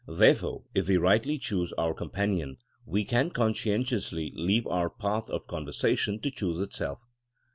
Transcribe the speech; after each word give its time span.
Therefore 0.07 0.63
if 0.73 0.87
we 0.87 0.97
rightly 0.97 1.37
choose 1.37 1.73
our 1.73 1.93
com 1.93 2.09
panion 2.09 2.57
we 2.87 3.05
can 3.05 3.29
conscientiously 3.29 4.31
leave 4.33 4.65
our 4.65 4.89
path 4.89 5.29
of 5.29 5.45
conversation 5.45 6.19
to 6.21 6.31
choose 6.31 6.57
itself. 6.59 6.97